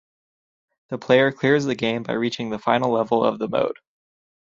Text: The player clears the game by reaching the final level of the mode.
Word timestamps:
The 0.89 0.97
player 0.97 1.31
clears 1.31 1.65
the 1.65 1.75
game 1.75 2.01
by 2.01 2.13
reaching 2.13 2.49
the 2.49 2.57
final 2.57 2.91
level 2.91 3.23
of 3.23 3.37
the 3.37 3.47
mode. 3.47 3.77